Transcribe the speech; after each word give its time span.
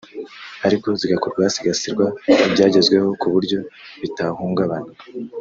ariko 0.67 0.87
zigakorwa 0.99 1.39
hasigasirwa 1.47 2.05
ibyagezweho 2.47 3.07
ku 3.21 3.27
buryo 3.33 3.59
bitahungabana 4.01 4.91